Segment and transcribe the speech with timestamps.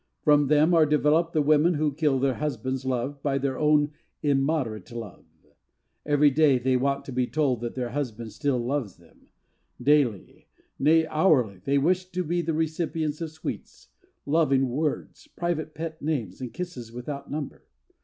[0.23, 3.91] From them are developed the women who kill their husband's love by their own
[4.23, 5.25] immoderate love.
[6.07, 9.27] Every day they want to be told that their husbands still love them.
[9.79, 10.47] Daily
[10.79, 13.89] nay, hourly they wish to be the recipients of sweets,
[14.25, 17.67] loving words, private pet names and kisses without number.